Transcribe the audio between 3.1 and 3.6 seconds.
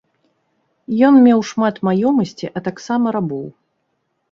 рабоў.